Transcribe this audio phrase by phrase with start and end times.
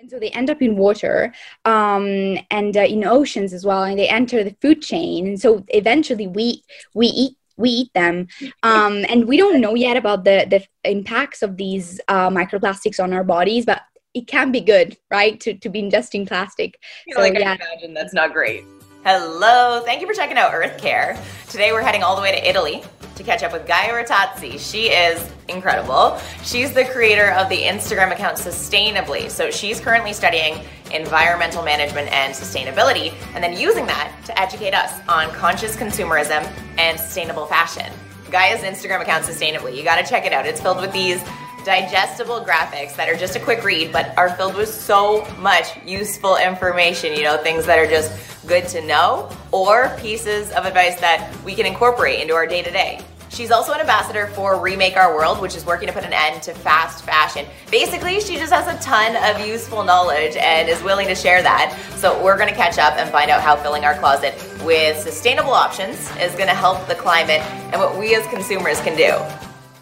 [0.00, 1.32] and so they end up in water
[1.66, 5.26] um, and uh, in oceans as well and they enter the food chain.
[5.26, 6.62] And so eventually we
[6.94, 8.26] we eat we eat them.
[8.62, 13.12] Um, and we don't know yet about the the impacts of these uh, microplastics on
[13.12, 13.82] our bodies but
[14.12, 16.78] it can be good right to, to be ingesting plastic.
[17.08, 17.52] I so, like yeah.
[17.52, 18.64] I imagine that's not great
[19.04, 22.48] hello thank you for checking out earth care today we're heading all the way to
[22.48, 22.82] italy
[23.20, 24.58] to catch up with Gaia Rattazzi.
[24.58, 26.18] She is incredible.
[26.42, 29.30] She's the creator of the Instagram account Sustainably.
[29.30, 35.00] So she's currently studying environmental management and sustainability, and then using that to educate us
[35.06, 37.92] on conscious consumerism and sustainable fashion.
[38.30, 39.76] Gaia's Instagram account Sustainably.
[39.76, 40.46] You got to check it out.
[40.46, 41.22] It's filled with these
[41.64, 46.36] digestible graphics that are just a quick read, but are filled with so much useful
[46.38, 48.10] information, you know, things that are just
[48.46, 52.70] good to know or pieces of advice that we can incorporate into our day to
[52.70, 53.00] day.
[53.30, 56.42] She's also an ambassador for Remake Our World, which is working to put an end
[56.42, 57.46] to fast fashion.
[57.70, 61.78] Basically, she just has a ton of useful knowledge and is willing to share that.
[61.94, 65.52] So, we're going to catch up and find out how filling our closet with sustainable
[65.52, 67.40] options is going to help the climate
[67.72, 69.12] and what we as consumers can do.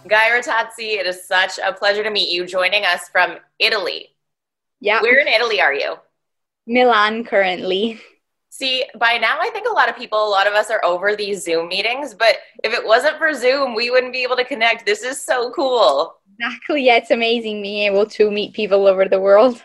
[0.08, 4.10] Gaia Rattazzi, it is such a pleasure to meet you joining us from Italy.
[4.80, 5.00] Yeah.
[5.00, 5.96] Where in Italy are you?
[6.66, 8.00] Milan currently.
[8.58, 11.14] See, by now, I think a lot of people, a lot of us are over
[11.14, 14.84] these Zoom meetings, but if it wasn't for Zoom, we wouldn't be able to connect.
[14.84, 16.16] This is so cool.
[16.40, 16.84] Exactly.
[16.84, 19.64] Yeah, it's amazing being able to meet people over the world.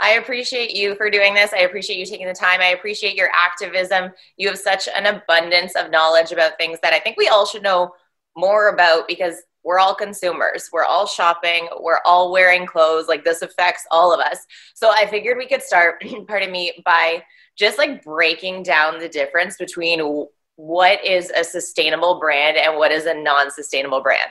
[0.00, 1.52] I appreciate you for doing this.
[1.52, 2.60] I appreciate you taking the time.
[2.60, 4.10] I appreciate your activism.
[4.36, 7.62] You have such an abundance of knowledge about things that I think we all should
[7.62, 7.94] know
[8.36, 10.68] more about because we're all consumers.
[10.72, 11.68] We're all shopping.
[11.78, 13.06] We're all wearing clothes.
[13.06, 14.38] Like this affects all of us.
[14.74, 17.22] So I figured we could start, pardon me, by
[17.56, 20.26] just like breaking down the difference between
[20.56, 24.30] what is a sustainable brand and what is a non-sustainable brand.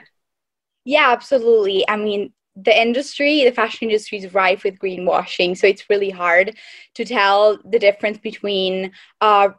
[0.83, 1.87] Yeah, absolutely.
[1.87, 5.57] I mean, the industry, the fashion industry is rife with greenwashing.
[5.57, 6.55] So it's really hard
[6.93, 9.49] to tell the difference between uh,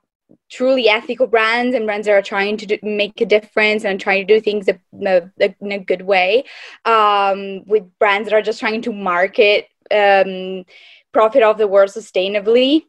[0.50, 4.26] truly ethical brands and brands that are trying to do, make a difference and trying
[4.26, 6.44] to do things in a, in a good way
[6.84, 10.65] um, with brands that are just trying to market um,
[11.12, 12.84] profit of the world sustainably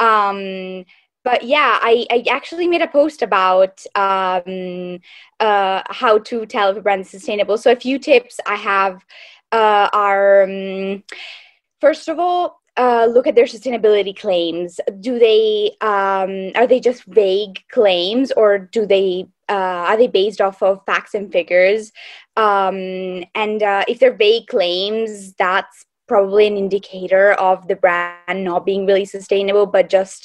[0.00, 0.84] um,
[1.22, 5.00] but yeah, I, I actually made a post about um,
[5.38, 7.58] uh, how to tell if a brand is sustainable.
[7.58, 9.04] So a few tips I have
[9.52, 11.04] uh, are um,
[11.80, 14.80] first of all, uh, look at their sustainability claims.
[15.00, 20.40] Do they um, are they just vague claims, or do they uh, are they based
[20.40, 21.92] off of facts and figures?
[22.36, 28.66] Um, and uh, if they're vague claims, that's probably an indicator of the brand not
[28.66, 30.22] being really sustainable but just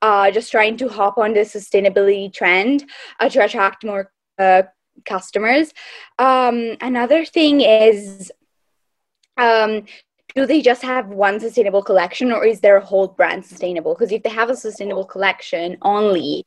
[0.00, 4.62] uh, just trying to hop on the sustainability trend uh, to attract more uh,
[5.04, 5.72] customers.
[6.20, 8.30] Um, another thing is
[9.36, 9.86] um,
[10.36, 13.94] do they just have one sustainable collection or is their whole brand sustainable?
[13.94, 16.46] Because if they have a sustainable collection only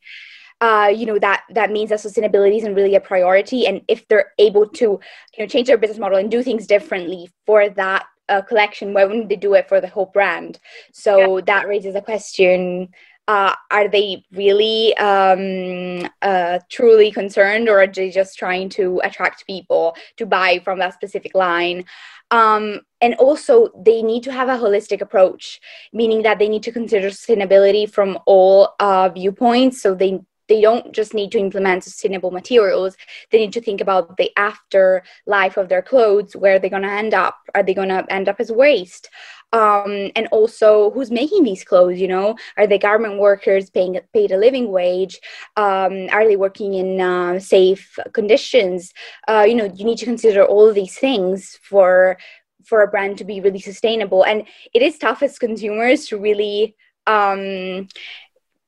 [0.60, 3.68] uh, you know that that means that sustainability isn't really a priority.
[3.68, 7.30] And if they're able to you know change their business model and do things differently
[7.46, 10.60] for that a collection, why wouldn't they do it for the whole brand?
[10.92, 11.44] So yeah.
[11.48, 12.90] that raises a question.
[13.28, 19.46] Uh, are they really um, uh, truly concerned or are they just trying to attract
[19.46, 21.84] people to buy from that specific line
[22.32, 25.60] um, and also they need to have a holistic approach
[25.92, 30.94] meaning that they need to consider sustainability from all uh, viewpoints so they they don't
[30.94, 32.96] just need to implement sustainable materials.
[33.32, 36.84] They need to think about the after life of their clothes where are they're going
[36.84, 37.38] to end up.
[37.56, 39.10] Are they going to end up as waste?
[39.54, 42.36] Um, and also who's making these clothes you know?
[42.58, 45.20] Are they garment workers paying paid a living wage?
[45.56, 48.94] Um, are they working in uh, safe conditions?
[49.28, 52.18] Uh, you know you need to consider all these things for
[52.66, 54.24] for a brand to be really sustainable.
[54.24, 54.44] And
[54.74, 56.76] it is tough as consumers to really
[57.08, 57.88] um,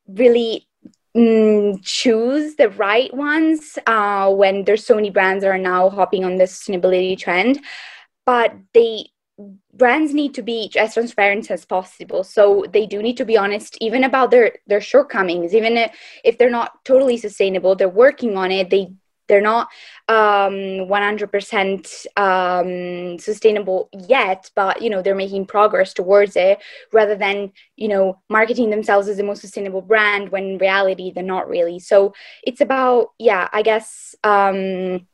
[0.08, 0.69] really
[1.16, 6.24] mm, choose the right ones uh, when there's so many brands that are now hopping
[6.26, 7.60] on the sustainability trend.
[8.26, 9.08] But they
[9.74, 12.24] brands need to be as transparent as possible.
[12.24, 15.56] So they do need to be honest even about their their shortcomings.
[15.56, 18.92] Even if, if they're not totally sustainable they're working on it they
[19.30, 19.70] they're not
[20.10, 26.60] um, 100% um, sustainable yet but you know they're making progress towards it
[26.92, 31.24] rather than you know marketing themselves as the most sustainable brand when in reality they're
[31.24, 31.80] not really.
[31.80, 35.08] So it's about yeah i guess um,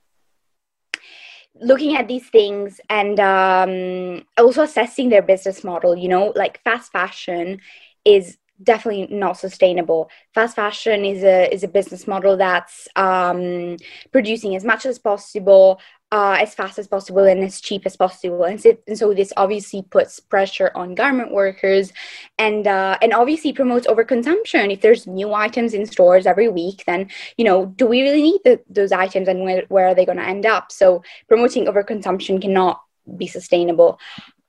[1.56, 6.92] looking at these things and um, also assessing their business model you know like fast
[6.92, 7.60] fashion
[8.04, 10.10] is definitely not sustainable.
[10.34, 13.78] Fast fashion is a is a business model that's um,
[14.12, 15.80] producing as much as possible
[16.12, 18.44] uh, as fast as possible and as cheap as possible.
[18.44, 21.92] And so, and so this obviously puts pressure on garment workers
[22.38, 24.72] and uh, and obviously promotes overconsumption.
[24.72, 28.42] If there's new items in stores every week, then you know, do we really need
[28.46, 30.72] the, those items and where, where are they going to end up?
[30.72, 32.82] So promoting overconsumption cannot
[33.18, 34.00] be sustainable.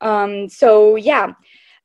[0.01, 1.33] Um, so yeah.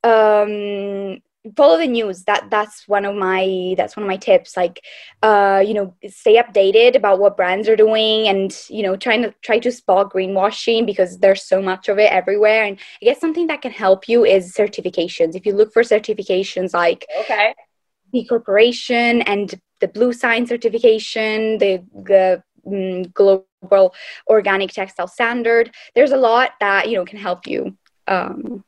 [0.03, 1.21] Um,
[1.55, 2.23] follow the news.
[2.23, 4.55] That that's one of my that's one of my tips.
[4.55, 4.83] Like
[5.21, 9.33] uh you know stay updated about what brands are doing and you know trying to
[9.41, 12.63] try to spot greenwashing because there's so much of it everywhere.
[12.63, 15.35] And i guess something that can help you is certifications.
[15.35, 17.53] If you look for certifications like okay.
[18.13, 23.95] the corporation and the bluesign certification the the um, global
[24.27, 27.75] organic textile standard there's a lot that you know can help you
[28.07, 28.63] um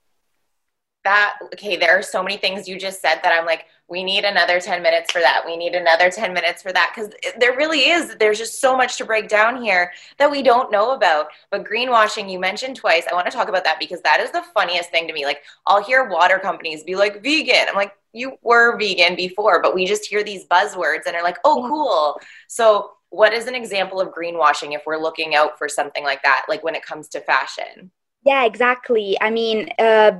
[1.03, 4.23] that okay there are so many things you just said that i'm like we need
[4.23, 5.44] another 10 minutes for that.
[5.45, 6.94] We need another 10 minutes for that.
[6.95, 10.71] Because there really is there's just so much to break down here that we don't
[10.71, 11.27] know about.
[11.51, 14.44] But greenwashing you mentioned twice i want to talk about that because that is the
[14.53, 15.25] funniest thing to me.
[15.25, 17.67] Like i'll hear water companies be like vegan.
[17.69, 21.38] I'm like you were vegan before but we just hear these buzzwords and are like
[21.44, 22.19] oh cool.
[22.47, 26.45] So what is an example of greenwashing if we're looking out for something like that
[26.49, 27.91] like when it comes to fashion
[28.25, 29.17] yeah, exactly.
[29.19, 30.13] I mean, uh,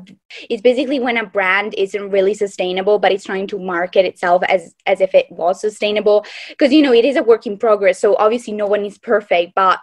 [0.50, 4.76] it's basically when a brand isn't really sustainable, but it's trying to market itself as
[4.86, 6.26] as if it was sustainable.
[6.50, 8.00] Because you know, it is a work in progress.
[8.00, 9.80] So obviously, no one is perfect, but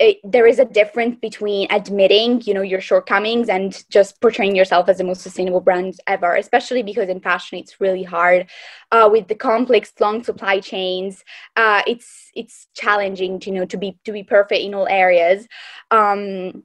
[0.00, 4.88] it, there is a difference between admitting, you know, your shortcomings and just portraying yourself
[4.88, 6.34] as the most sustainable brand ever.
[6.36, 8.48] Especially because in fashion, it's really hard
[8.90, 11.22] uh, with the complex, long supply chains.
[11.54, 15.46] Uh, it's it's challenging, to, you know, to be to be perfect in all areas.
[15.92, 16.64] Um,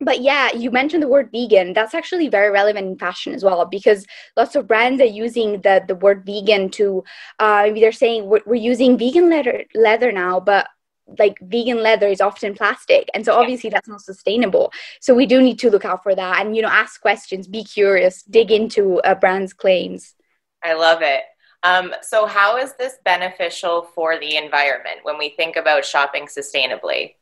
[0.00, 1.72] but yeah, you mentioned the word vegan.
[1.72, 4.06] That's actually very relevant in fashion as well because
[4.36, 7.02] lots of brands are using the the word vegan to
[7.38, 10.68] uh, maybe they're saying we're, we're using vegan leather leather now, but
[11.18, 13.08] like vegan leather is often plastic.
[13.14, 14.72] And so obviously that's not sustainable.
[15.00, 17.64] So we do need to look out for that and you know ask questions be
[17.64, 20.14] curious dig into a brand's claims.
[20.62, 21.22] I love it.
[21.62, 27.14] Um, so how is this beneficial for the environment when we think about shopping sustainably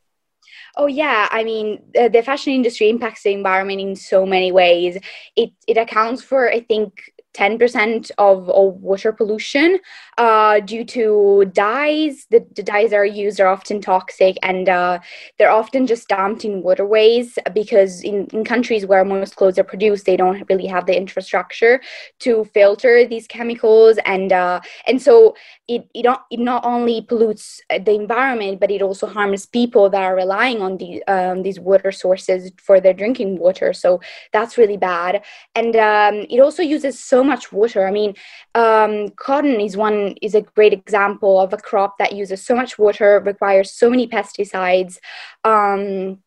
[0.77, 4.99] Oh yeah, I mean the, the fashion industry impacts the environment in so many ways.
[5.37, 8.47] It it accounts for I think 10% of,
[8.85, 9.79] water pollution
[10.19, 12.27] uh, due to dyes.
[12.31, 15.01] The, the, dyes that are used are often toxic and uh,
[15.39, 20.07] they're often just dumped in waterways because in, in countries where most clothes are produced,
[20.07, 21.81] they don't really have the infrastructure
[22.21, 23.99] to filter these chemicals.
[24.07, 25.35] And, uh, and so
[25.69, 30.03] it, it, not, it not only pollutes the environment, but it also harms people that
[30.03, 33.73] are relying on the, um, these water sources for their drinking water.
[33.73, 34.01] So
[34.33, 35.23] that's really bad.
[35.55, 37.87] And um, it also uses so much water.
[37.87, 38.15] I mean,
[38.55, 42.79] um, cotton is one is a great example of a crop that uses so much
[42.79, 44.99] water, requires so many pesticides.
[45.45, 46.19] Um,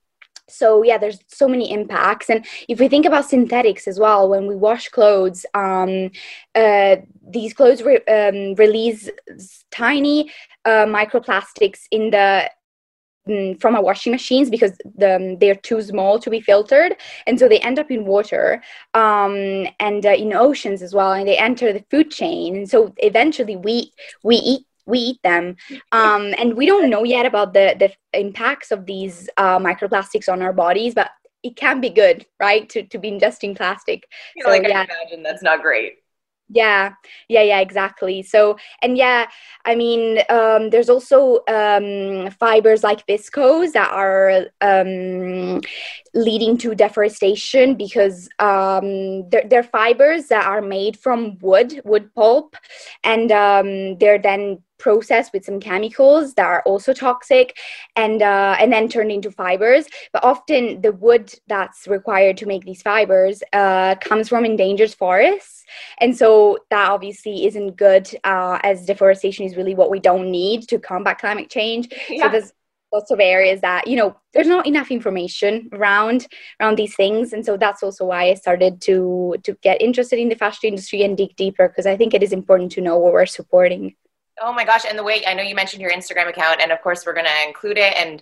[0.49, 4.47] so yeah there's so many impacts and if we think about synthetics as well when
[4.47, 6.09] we wash clothes um,
[6.55, 6.95] uh,
[7.29, 9.09] these clothes re- um, release
[9.71, 10.31] tiny
[10.65, 12.49] uh, microplastics in the
[13.59, 16.95] from our washing machines because the, um, they're too small to be filtered.
[17.25, 18.61] And so they end up in water
[18.93, 22.55] um, and uh, in oceans as well and they enter the food chain.
[22.55, 23.91] And so eventually we
[24.23, 25.57] we eat we eat them.
[25.91, 30.41] Um, and we don't know yet about the the impacts of these uh, microplastics on
[30.41, 31.11] our bodies but
[31.43, 34.07] it can be good right to, to be ingesting plastic.
[34.41, 34.81] So, like yeah.
[34.81, 35.99] I imagine that's not great
[36.49, 36.93] yeah
[37.27, 38.23] yeah yeah exactly.
[38.23, 39.27] So and yeah
[39.65, 45.61] i mean um, there's also um, fibers like viscose that are um,
[46.13, 52.55] leading to deforestation because um, they're, they're, fibers that are made from wood wood pulp
[53.03, 57.57] and um, they're then processed with some chemicals that are also toxic
[57.95, 59.85] and uh, and then turned into fibers.
[60.13, 65.63] But often the wood that's required to make these fibers uh, comes from endangered forests.
[65.99, 70.67] And so that obviously isn't good uh, as deforestation is really what we don't need
[70.69, 71.89] to combat climate change.
[72.09, 72.25] Yeah.
[72.25, 72.53] so there's
[72.93, 76.27] lots of areas that you know there's not enough information around
[76.59, 77.33] around these things.
[77.33, 81.03] And so that's also why i started to to get interested in the fashion industry
[81.03, 83.95] and dig deeper because i think it is important to know what we're supporting
[84.41, 84.83] Oh my gosh.
[84.87, 87.25] And the way I know you mentioned your Instagram account, and of course, we're going
[87.25, 88.21] to include it and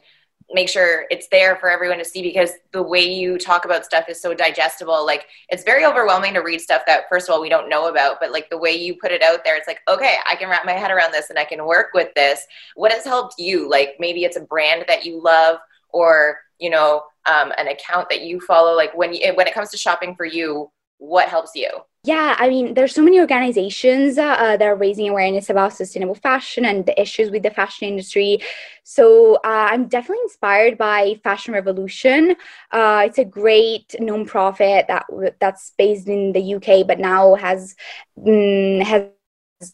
[0.52, 4.06] make sure it's there for everyone to see because the way you talk about stuff
[4.08, 5.06] is so digestible.
[5.06, 8.18] Like, it's very overwhelming to read stuff that, first of all, we don't know about,
[8.20, 10.66] but like the way you put it out there, it's like, okay, I can wrap
[10.66, 12.46] my head around this and I can work with this.
[12.76, 13.68] What has helped you?
[13.70, 15.58] Like, maybe it's a brand that you love
[15.90, 18.76] or, you know, um, an account that you follow.
[18.76, 21.70] Like, when, you, when it comes to shopping for you, what helps you?
[22.06, 26.14] Yeah, I mean, there's so many organizations uh, uh, that are raising awareness about sustainable
[26.14, 28.40] fashion and the issues with the fashion industry.
[28.84, 29.40] So uh,
[29.72, 32.36] I'm definitely inspired by Fashion Revolution.
[32.72, 35.06] Uh, it's a great nonprofit that
[35.40, 37.76] that's based in the UK, but now has
[38.20, 39.06] mm, has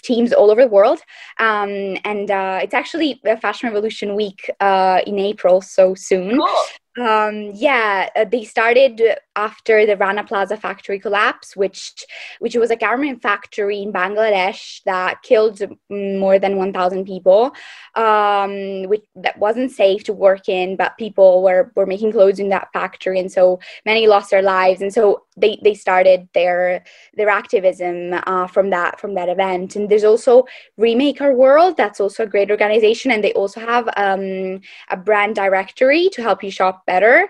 [0.01, 0.99] teams all over the world.
[1.37, 6.37] Um, and uh, it's actually Fashion Revolution week uh, in April, so soon.
[6.37, 6.65] Cool.
[6.99, 9.01] Um, yeah, uh, they started
[9.37, 12.05] after the Rana Plaza factory collapse, which
[12.39, 17.53] which was a garment factory in Bangladesh that killed more than 1,000 people.
[17.95, 22.49] Um, which that wasn't safe to work in, but people were were making clothes in
[22.49, 24.81] that factory, and so many lost their lives.
[24.81, 26.83] And so they they started their
[27.13, 29.77] their activism uh, from that from that event.
[29.77, 30.43] And there's also
[30.77, 31.77] Remake Our World.
[31.77, 36.43] That's also a great organization, and they also have um, a brand directory to help
[36.43, 37.29] you shop better.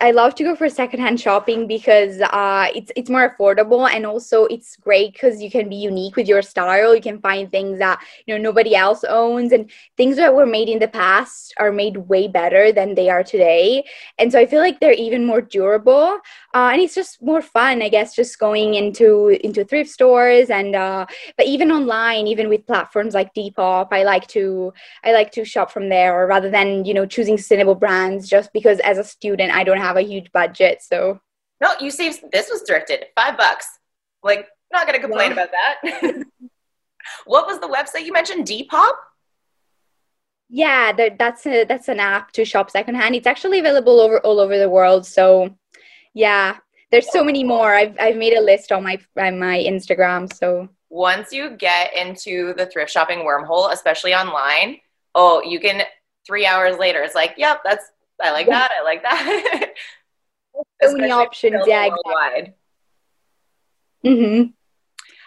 [0.00, 4.44] I love to go for secondhand shopping because uh, it's it's more affordable and also
[4.46, 6.94] it's great because you can be unique with your style.
[6.94, 10.68] You can find things that you know nobody else owns and things that were made
[10.68, 13.84] in the past are made way better than they are today.
[14.18, 16.20] And so I feel like they're even more durable
[16.56, 20.74] uh, and it's just more fun, I guess, just going into into thrift stores and
[20.74, 21.04] uh,
[21.36, 24.72] but even online, even with platforms like Depop, I like to
[25.04, 28.75] I like to shop from there rather than you know choosing sustainable brands just because
[28.80, 30.82] as a student I don't have a huge budget.
[30.82, 31.20] So
[31.60, 32.24] no, you saved.
[32.32, 33.66] This was thrifted, five bucks.
[34.22, 36.24] Like, not gonna complain about that.
[37.24, 38.46] what was the website you mentioned?
[38.46, 38.92] Depop.
[40.48, 43.14] Yeah, that's a, that's an app to shop secondhand.
[43.14, 45.04] It's actually available over all over the world.
[45.06, 45.56] So,
[46.14, 46.58] yeah,
[46.90, 47.74] there's so many more.
[47.74, 50.32] I've I've made a list on my on my Instagram.
[50.32, 54.78] So once you get into the thrift shopping wormhole, especially online,
[55.14, 55.82] oh, you can
[56.26, 57.02] three hours later.
[57.02, 57.84] It's like, yep, that's
[58.22, 58.70] I like that.
[58.78, 59.74] I like that.
[60.82, 61.64] so many options.
[61.66, 62.54] Yeah, exactly.
[64.04, 64.50] Mm-hmm.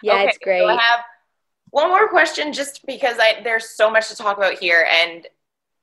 [0.02, 0.60] Yeah, okay, it's great.
[0.60, 1.00] So I have
[1.70, 5.26] one more question just because I there's so much to talk about here and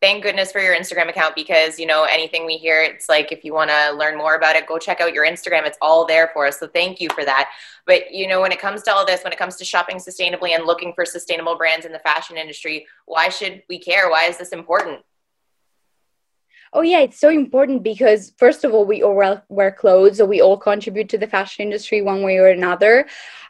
[0.01, 3.43] thank goodness for your Instagram account because you know anything we hear it's like if
[3.43, 6.29] you want to learn more about it go check out your Instagram it's all there
[6.33, 7.49] for us so thank you for that
[7.85, 10.55] but you know when it comes to all this when it comes to shopping sustainably
[10.55, 14.37] and looking for sustainable brands in the fashion industry why should we care why is
[14.37, 14.99] this important
[16.73, 20.41] Oh yeah, it's so important because first of all, we all wear clothes, so we
[20.41, 23.07] all contribute to the fashion industry one way or another.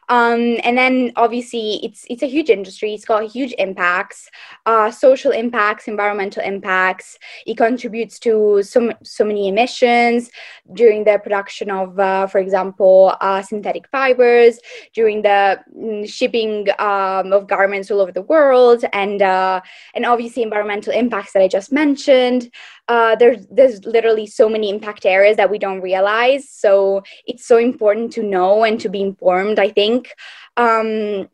[0.08, 2.94] Um, and then obviously it's it's a huge industry.
[2.94, 4.30] It's got huge impacts,
[4.66, 7.18] uh, social impacts, environmental impacts.
[7.46, 10.30] It contributes to so so many emissions
[10.72, 14.58] during the production of, uh, for example, uh, synthetic fibers,
[14.94, 19.60] during the mm, shipping um, of garments all over the world, and uh,
[19.94, 22.50] and obviously environmental impacts that I just mentioned.
[22.88, 26.48] Uh, there's there's literally so many impact areas that we don't realize.
[26.48, 29.58] So it's so important to know and to be informed.
[29.58, 30.14] I think think.
[30.56, 31.28] Um,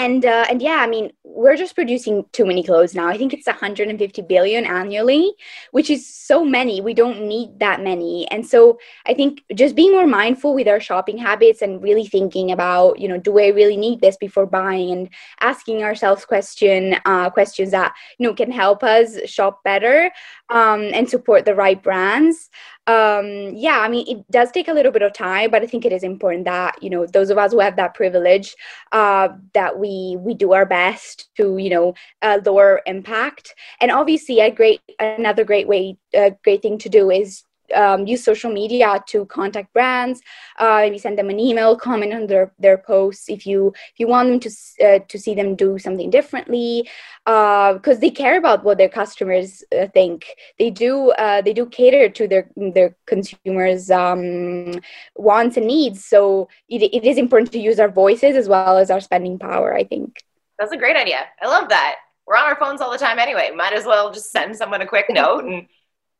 [0.00, 3.06] and uh, and yeah i mean we're just producing too many clothes now.
[3.06, 5.32] I think it's 150 billion annually
[5.70, 6.80] which is so many.
[6.80, 8.28] We don't need that many.
[8.30, 12.50] And so i think just being more mindful with our shopping habits and really thinking
[12.50, 17.28] about you know do i really need this before buying and asking ourselves question uh,
[17.30, 20.10] questions that you know can help us shop better
[20.50, 22.50] um, and support the right brands
[22.90, 25.84] um, yeah, I mean, it does take a little bit of time, but I think
[25.84, 28.56] it is important that you know those of us who have that privilege
[28.92, 33.54] uh, that we we do our best to you know uh, lower impact.
[33.80, 38.22] And obviously, a great another great way, a great thing to do is um, use
[38.24, 40.20] social media to contact brands.
[40.58, 44.06] Uh, maybe send them an email, comment on their, their posts if you if you
[44.06, 44.50] want them to
[44.86, 46.88] uh, to see them do something differently,
[47.24, 50.26] because uh, they care about what their customers uh, think.
[50.58, 54.80] They do uh, they do cater to their their consumers' um,
[55.16, 56.04] wants and needs.
[56.04, 59.74] So it, it is important to use our voices as well as our spending power.
[59.74, 60.22] I think
[60.58, 61.20] that's a great idea.
[61.40, 61.96] I love that.
[62.26, 63.50] We're on our phones all the time anyway.
[63.54, 65.66] Might as well just send someone a quick note and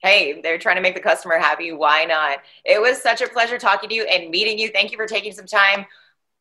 [0.02, 1.72] hey, they're trying to make the customer happy.
[1.72, 2.38] Why not?
[2.64, 4.68] It was such a pleasure talking to you and meeting you.
[4.68, 5.84] Thank you for taking some time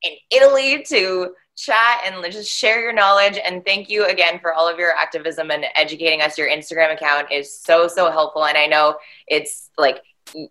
[0.01, 3.38] in Italy to chat and just share your knowledge.
[3.44, 6.38] And thank you again for all of your activism and educating us.
[6.38, 8.46] Your Instagram account is so, so helpful.
[8.46, 8.96] And I know
[9.28, 10.01] it's like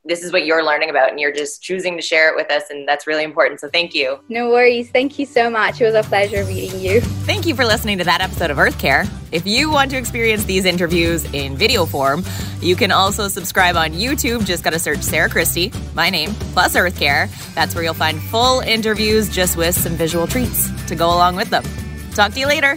[0.05, 2.65] this is what you're learning about and you're just choosing to share it with us
[2.71, 3.61] and that's really important.
[3.61, 4.19] So thank you.
[4.29, 4.91] No worries.
[4.91, 5.81] Thank you so much.
[5.81, 7.01] It was a pleasure meeting you.
[7.01, 9.05] Thank you for listening to that episode of earth care.
[9.33, 12.25] If you want to experience these interviews in video form
[12.61, 14.45] you can also subscribe on youtube.
[14.45, 17.29] Just gotta search sarah christie my name plus earth care.
[17.55, 21.51] That's where you'll find full interviews just with some visual treats to go along with
[21.51, 21.65] them.
[22.15, 22.77] Talk to you later